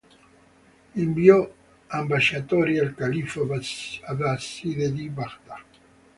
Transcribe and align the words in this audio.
Inviò 0.93 1.47
ambasciatori 1.89 2.79
al 2.79 2.95
Califfo 2.95 3.47
abbaside 4.01 4.91
di 4.93 5.07
Baghdad. 5.09 5.63